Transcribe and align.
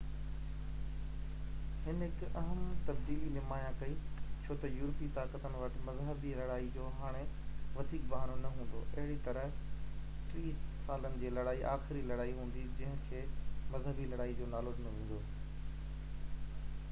هن 1.87 1.99
هڪ 2.03 2.27
اهم 2.39 2.61
تبديلي 2.85 3.27
نمايان 3.33 3.75
ڪئي 3.81 3.91
ڇو 4.45 4.55
تہ 4.63 4.71
يورپي 4.77 5.09
طاقتن 5.17 5.57
وٽ 5.63 5.77
مذهبي 5.89 6.31
لڙائين 6.39 6.71
جو 6.77 6.85
هاڻي 7.01 7.21
وڌيڪ 7.75 8.07
بهانو 8.13 8.37
نہ 8.45 8.51
هوندو 8.55 8.81
اهڙي 8.87 9.19
طرح 9.27 9.53
ٽيهہ 10.31 10.71
سالن 10.87 11.21
جي 11.25 11.33
لڙائي 11.39 11.63
آخري 11.73 12.01
لڙائي 12.13 12.35
هوندي 12.39 12.63
جننهن 12.79 13.05
کي 13.11 13.21
مذهبي 13.75 14.09
لڙائي 14.15 14.35
جو 14.41 14.49
نالو 14.57 14.75
ڏنو 14.81 14.97
ويندو 14.97 15.21